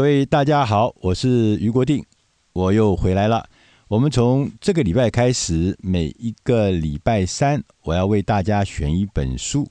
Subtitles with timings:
[0.00, 2.02] 各位大家好，我是余国定，
[2.54, 3.46] 我又回来了。
[3.86, 9.68] 我们从这个礼拜开始，每一个礼拜三，我要为大家选一本书。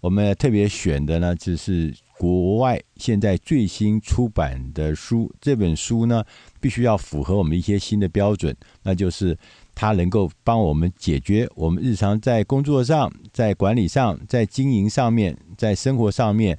[0.00, 5.28] 我们特别选的呢，就是国外现在最新出版的书。
[5.40, 6.24] 这本书呢，
[6.60, 9.36] 必须要符合我们一些新的标准，那就是
[9.74, 16.56] 它能够帮我们解决我们日常在工作上、在管理上、在经营上面、在生活上面。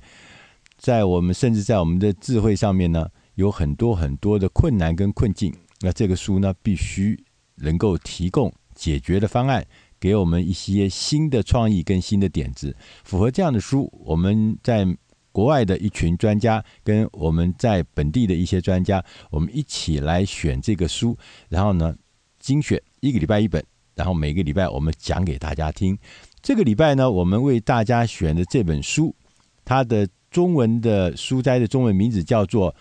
[0.86, 5.51] 在我们甚至在我们的智慧上面呢，有很多很多的困难跟困境。
[5.82, 7.19] 那这个书呢，必须
[7.55, 9.65] 能够提供解决的方案，
[10.00, 12.75] 给我们一些新的创意跟新的点子。
[13.04, 14.86] 符合这样的书，我们在
[15.32, 21.18] 国外的一群专家跟我们在本地的一些专家，我们一起来选这个书，
[21.49, 21.96] 然后呢，
[22.38, 23.65] 精选一个礼拜一本，
[23.96, 25.97] 然后每个礼拜我们讲给大家听。
[26.43, 29.15] 这个礼拜呢，我们为大家选的这本书，
[29.63, 30.07] 它的。
[30.36, 32.73] 中文的书斋的中文名字叫做《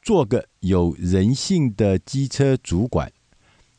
[0.00, 3.06] 做个有人性的机车主管》，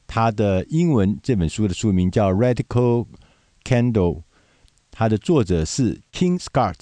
[0.05, 3.07] 它的英文这本书的书名叫《Radical
[3.63, 4.17] Candle》，
[4.91, 6.75] 它的作者是 King Scott，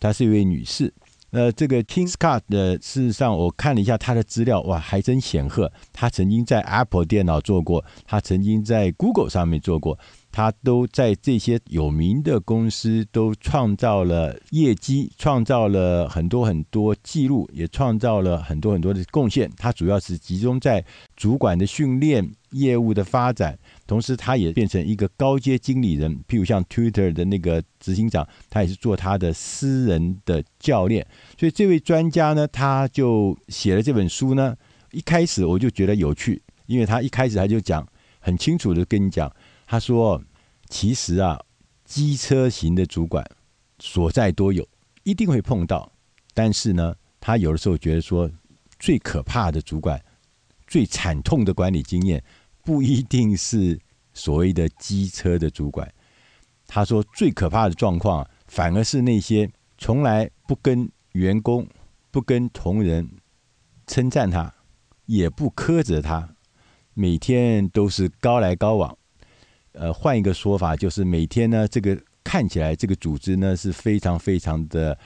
[0.00, 0.92] 她是一位女士。
[1.30, 5.70] 呃，这个 King Scott 的事实上，我看了一下她的资料，哇，还真显赫。
[5.92, 9.96] 她曾经在 Apple 电脑做过，她曾经在 Google 上面做过。
[10.30, 19.50] 他都在这些有名的公司都创造了业绩，创造了很多很多记录，也创造了很多很多的贡献。
[19.56, 20.84] 他主要是集中在
[21.16, 26.14] 主管的训练、业务的发展，同时他也变成一个高阶经理人。
[26.28, 31.06] 譬如像 Twitter 的那个执行长，他也是做他的私人的教练。
[31.38, 34.54] 所以这位专家呢，他就写了这本书呢。
[34.92, 37.86] 一开始我就觉得有趣，因为他一开始他就讲
[38.20, 39.30] 很清楚的跟你讲，
[39.68, 40.20] 他说。
[40.70, 41.42] 其实啊，
[41.86, 43.24] 机车型的主管
[43.78, 44.68] 所在多有，
[45.02, 45.90] 一定会碰到。
[46.34, 48.30] 但是呢，他有的时候觉得说，
[48.78, 49.98] 最可怕的主管、
[50.66, 52.22] 最惨痛的管理经验，
[52.62, 53.80] 不一定是
[54.12, 55.90] 所谓的机车的主管。
[56.66, 61.66] 他说，最可怕的状况，反而是那些从来不跟员工、
[62.10, 63.08] 不跟同仁
[63.86, 64.52] 称赞他，
[65.06, 66.36] 也不苛责他，
[66.92, 68.98] 每天都是高来高往。
[69.78, 74.98] 呃，换一个说法，就是每天呢，这个看起来这个组织呢是非常非常的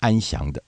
[0.00, 0.60] 安详的，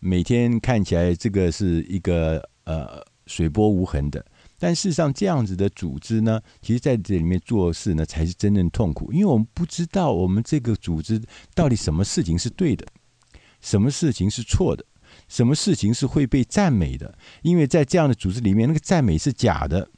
[0.00, 4.26] 每天看起来这个是一个呃水波无痕的。
[4.58, 11.22] 但事实上，这样子的组织呢，其实在这里面做事呢才是真正痛苦，因为我们不知道我们这个组织
[11.54, 12.84] 到底什么事情是对的，
[13.60, 14.84] 什么事情是错的，
[15.28, 17.16] 什么事情是会被赞美的。
[17.42, 19.88] 因为在这样的组织里面，那个赞美是假的，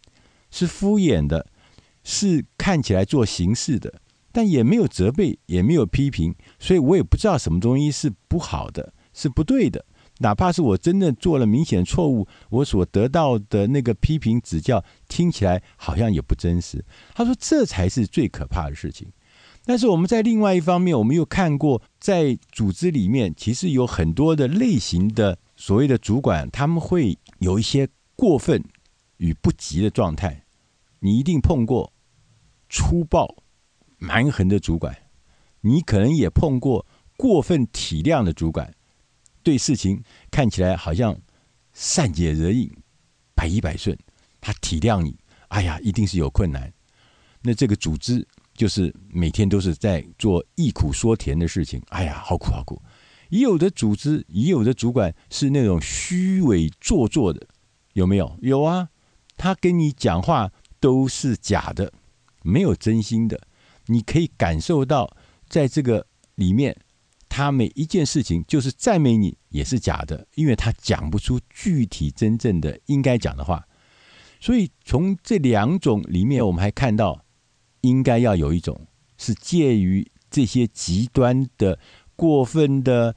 [0.50, 1.46] 是敷衍的。
[2.04, 3.92] 是看起来做形式的，
[4.30, 9.84] 但也没有责备，也没有批评，所以我也不知道什么东西是不好的，是不对的。
[10.18, 16.84] 哪怕是我真的做了明显错误，我所得到的那个批评指教，听起来好像也不真实。
[17.12, 19.08] 他说这才是最可怕的事情。
[19.64, 28.62] 但是我们在另外一方面，我们又看过，在组织里面其实有很多的类型的所谓的主管，他们会有一些过分
[29.16, 30.44] 与不及的状态。
[31.00, 31.91] 你一定碰过
[32.74, 33.44] 粗暴
[33.98, 34.96] 蛮横的主管，
[35.60, 36.86] 你可能也碰过
[37.18, 38.74] 过分体谅的主管，
[39.42, 41.20] 对事情看起来好像
[41.74, 42.72] 善解人意、
[43.34, 43.94] 百依百顺，
[44.40, 45.18] 他体谅你，
[45.48, 46.72] 哎呀，一定是有困难。
[47.42, 52.80] 那这个组织就是每天都是在做忆苦说甜的事情，哎呀，好苦好苦。
[53.28, 57.46] 也有的组织，也有的主管是那种虚伪做作的，
[57.92, 58.34] 有没有？
[58.40, 58.88] 有啊，
[59.36, 60.50] 他跟你讲话。
[60.82, 61.92] 都是假的，
[62.42, 63.40] 没有真心的。
[63.86, 65.16] 你可以感受到，
[65.48, 66.76] 在这个里面，
[67.28, 73.66] 他每一件事情就是赞美你，也是假的，因为他讲不出具体真正的应该讲的话。
[74.40, 77.24] 所以从这两种里面，我们还看到，
[77.80, 78.86] 应该要有一种
[79.16, 81.78] 是介于这些极端的、
[82.16, 83.14] 过分的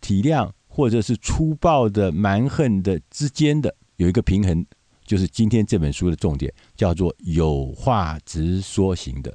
[0.00, 4.66] 体谅，或者是粗暴的、蛮横的之间的有一个平衡。
[5.04, 9.32] 就是今天这本书的重点，叫做有话直说型的，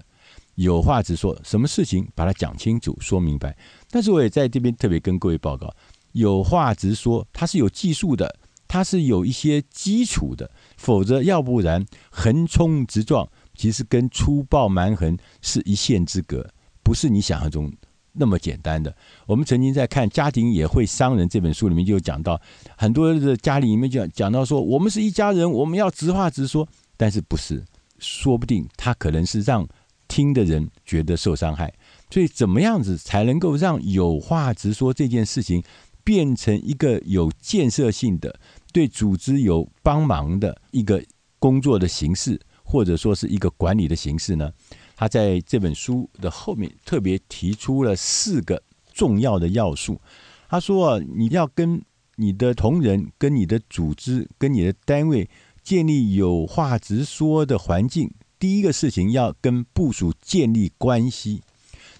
[0.56, 3.56] 有话直说，什么事情把它讲清楚、说明白。
[3.90, 5.74] 但是我也在这边特别跟各位报告，
[6.14, 16.48] 有话直说，它是有技术的，它是有一些基础的，否则要不然横冲直撞，其实跟粗暴蛮横是一线之隔，
[16.84, 17.72] 不是你想象中
[18.14, 18.96] 那么简单的，
[19.26, 22.40] 我们曾经在看《家庭也会伤人》这本书里面就讲到，
[22.78, 26.68] 很多的家里面就讲到说，我们是一家人，我们要直话直说，
[26.98, 27.64] 但是不是，
[28.00, 29.68] 说不定他可能是让
[30.08, 31.74] 听的人觉得受伤害，
[32.10, 35.64] 所以怎么样子才能够让有话直说这件事情
[36.04, 38.40] 变成一个有建设性的、
[38.74, 41.04] 对组织有帮忙的一个
[41.38, 44.52] 工作的形式，或者说是一个管理的形式呢？
[45.00, 48.62] 他在这本书的后面特别提出了四个
[48.94, 50.02] 重要的要素。
[50.50, 51.82] 他说：“啊你要跟
[52.18, 55.30] 你的同仁、跟你的组织、跟你的单位
[55.64, 58.12] 建立有话直说的环境。
[58.38, 61.42] 第一个事情要跟部署建立关系，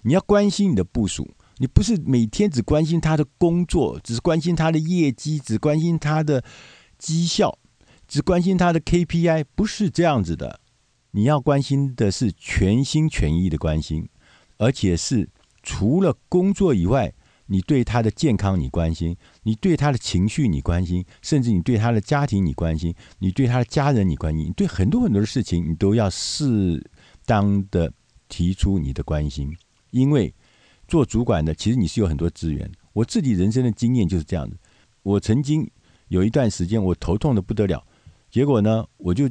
[0.02, 6.44] 你要关心你的部署。”你不是每天只关心他的工作，只是关心他的业绩，只关心他的
[6.98, 7.58] 绩效，
[8.06, 10.60] 只关心他的 KPI，不是这样子的。
[11.12, 14.08] 你要关心的是全心全意的关心，
[14.58, 15.28] 而且是
[15.62, 17.12] 除了工作以外，
[17.46, 26.84] 你对他的健康你关心，你对他的情绪你关心，甚至你对他的家庭你关心，你对他的家人你关心，你对很多很多的事情你都要适
[27.26, 27.92] 当的
[28.28, 29.56] 提出你的关心，
[29.90, 30.32] 因为。
[30.88, 32.68] 做主管的，其实你是有很多资源。
[32.92, 34.58] 我自己人生的经验就是这样子。
[35.04, 35.70] 我曾经
[36.08, 37.80] 有一段时间，我头痛的不得了，
[38.28, 39.30] 结果呢，我就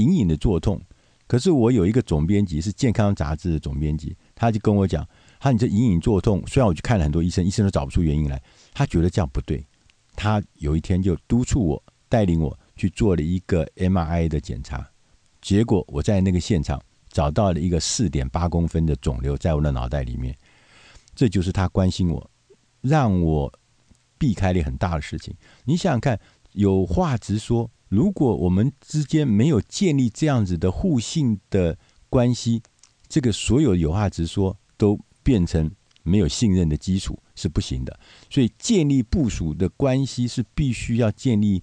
[0.00, 0.80] 隐隐的作痛。
[1.26, 5.06] 可是我有一个总编辑，是健康杂志的总编辑，他就跟我讲
[5.38, 8.42] ：“他你这隐隐作痛，虽然我去看了很多医生，医生都找不出原因来。
[8.74, 9.64] 他觉得这样不对。
[10.16, 14.84] 他有一天就督促我，带领我去做了一个 MRI 的检查，
[15.40, 20.34] 结果我在那个现场找到了一个四点八公分的肿瘤在我的脑袋里面。”
[21.14, 22.30] 这就是他关心我，
[22.80, 23.52] 让我
[24.18, 25.32] 避开了很大的事情。
[25.64, 26.18] 你想想看，
[26.54, 27.70] 有话直说。
[27.90, 31.76] 如果我们之间没有建立这样子的互信的
[32.08, 32.62] 关系，
[33.08, 35.70] 这个所有有话直说都变成
[36.02, 38.00] 没有信任的基础，是不行的。
[38.30, 41.62] 所以，建立部署的关系是必须要建立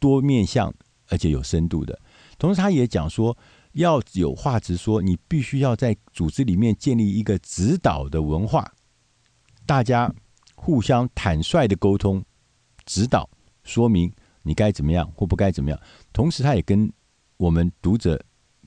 [0.00, 0.74] 多面向
[1.08, 2.00] 而且有深度的。
[2.38, 3.36] 同时，他也讲说。
[3.74, 8.70] 要有话直说，你必须要在组织里面建立一个指导的文化，
[9.64, 10.14] 大家
[10.54, 12.22] 互相坦率的沟通、
[12.84, 13.30] 指导、
[13.64, 14.12] 说明
[14.42, 15.78] 你该怎么样或不该怎么样。
[16.12, 16.92] 同时，他也跟
[17.36, 18.22] 我们读者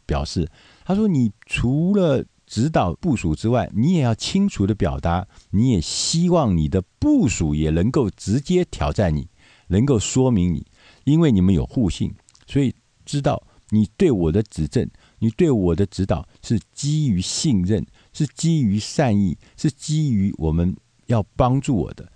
[0.06, 0.50] 表示，
[0.84, 9.28] 他说：“你除了指导部署之外，你也要清楚的表达，你也希望你的部署也能够直接挑战你，
[9.68, 10.66] 能够说明你，
[11.04, 12.14] 因为你们有互信，
[12.48, 12.74] 所以
[13.06, 14.88] 知道。”你对我的指正，
[15.18, 17.84] 你对我的指导是基于信任，
[18.14, 22.08] 是基于善意，是基于我们要帮助我的。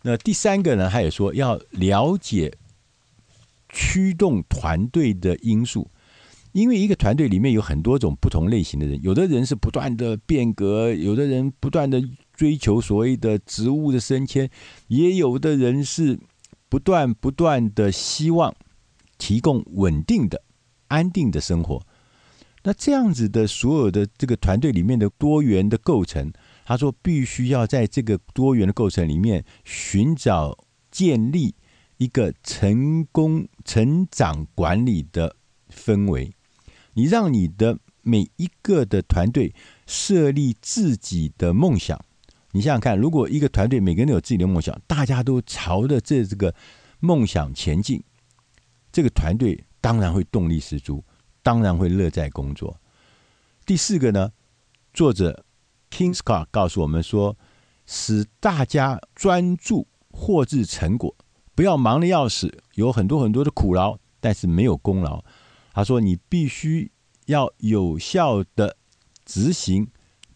[0.00, 0.88] 那第三个呢？
[0.90, 2.50] 他也说要了解
[3.74, 5.90] 驱动团队的因素，
[6.52, 12.00] 因为一个团队里面有很多种不同类型的人，有的人是不断的变革，有的人不断的
[12.32, 14.48] 追求所谓的职务的升迁，
[14.86, 16.18] 也有的人是
[16.68, 18.54] 不断不断的希望
[19.18, 20.42] 提供稳定的。
[20.88, 21.82] 安定的生活，
[22.62, 26.30] 那这样子的所有的这个团队里面的多元的构成，
[26.64, 30.56] 他说必须要在这个多元的构成里面寻找
[30.92, 31.54] 建立
[31.96, 35.36] 一个成功成长管理的
[35.68, 36.32] 氛围。
[36.92, 39.54] 你让你的每一个的团队
[39.86, 41.98] 设立自己的梦想，
[42.52, 46.54] 你想想看，如果一个团队每个人都有自己的梦想，大家都朝着这这个
[47.00, 48.02] 梦想前进，
[48.92, 49.64] 这个团队。
[49.84, 51.04] 当然会动力十足，
[51.42, 52.80] 当然会乐在工作。
[53.66, 54.32] 第四个呢，
[54.94, 55.44] 作者
[55.90, 57.36] King Scott 告诉我们说，
[57.84, 61.14] 使大家专注获致成果，
[61.54, 65.24] 不要忙的要死，有很多很多的苦劳，但是没有功劳。
[65.72, 66.90] 他说，你必须
[67.26, 68.76] 要有效的
[69.24, 69.88] 执行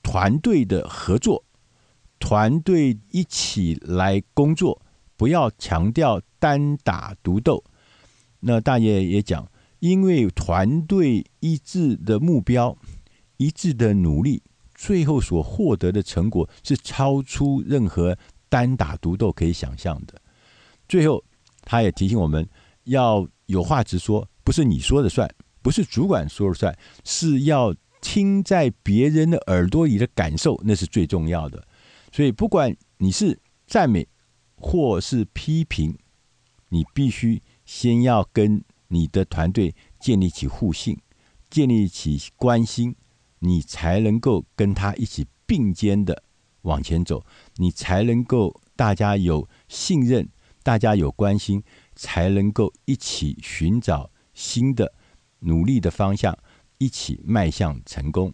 [0.03, 1.45] 团队的合作，
[2.19, 4.81] 团队一起来工作，
[5.17, 7.63] 不要强调单打独斗。
[8.41, 9.51] 那大爷也讲，
[9.81, 12.77] 因为团队一致的目标、
[13.37, 14.43] 一致的努力，
[14.75, 18.17] 最后所获得的成果是超出任何
[18.49, 20.21] 单打独斗可以想象的。
[20.89, 21.23] 最后，
[21.63, 22.49] 他也提醒我们
[22.85, 25.29] 要有话直说，不是你说的算，
[25.63, 31.63] 不是主管说了算，是要听在别人的耳朵里的感受，那是最重要的。
[32.13, 34.09] 所以，不管你是赞美
[34.57, 35.97] 或是批评，
[36.71, 37.43] 你必须。
[37.69, 40.97] 先要跟你的团队建立起互信，
[41.51, 42.97] 建立起关心，
[43.41, 46.23] 你才能够跟他一起并肩的
[46.63, 47.23] 往前走，
[47.57, 50.27] 你才能够大家有信任，
[50.69, 51.63] 大家有关心，
[51.97, 54.93] 才能够一起寻找新的
[55.39, 56.37] 努力的方向，
[56.77, 58.31] 一起迈向成功。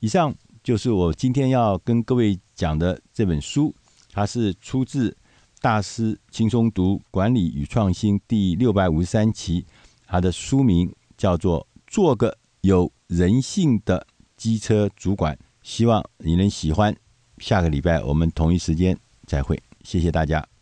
[0.00, 3.74] 以上就是我今天要跟各位讲的这本书，
[4.10, 5.14] 它是出自。
[5.60, 9.66] 大师轻松读管理与创新第六百五十三期，
[10.06, 14.06] 它的书名叫做《做个有人性的
[14.38, 16.96] 机车主管》，希望你能喜欢。
[17.36, 20.55] 下个礼拜我们同一时间再会，谢谢大家。